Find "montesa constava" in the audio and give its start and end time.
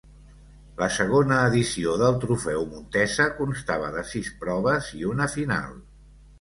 2.71-3.93